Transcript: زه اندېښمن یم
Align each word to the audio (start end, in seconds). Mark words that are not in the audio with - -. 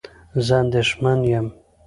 زه 0.45 0.55
اندېښمن 0.63 1.19
یم 1.35 1.47